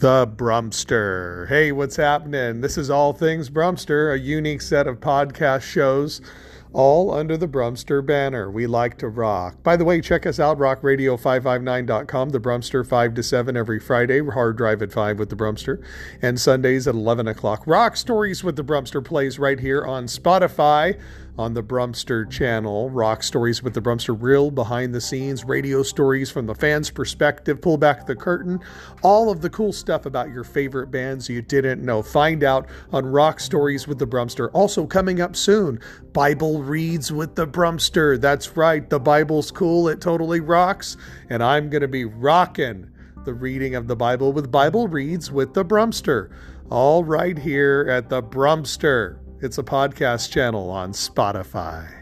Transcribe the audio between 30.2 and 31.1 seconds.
your favorite